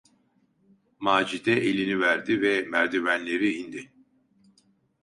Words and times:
Macide 0.99 1.51
elini 1.53 1.99
verdi 1.99 2.41
ve 2.41 2.61
merdivenleri 2.61 3.53
indi. 3.53 3.91